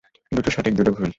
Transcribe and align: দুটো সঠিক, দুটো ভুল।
দুটো 0.31 0.49
সঠিক, 0.51 0.73
দুটো 0.75 0.91
ভুল। 0.91 1.09